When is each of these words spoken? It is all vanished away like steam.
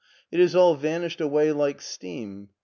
It 0.31 0.39
is 0.39 0.55
all 0.55 0.73
vanished 0.73 1.21
away 1.21 1.51
like 1.51 1.79
steam. 1.79 2.49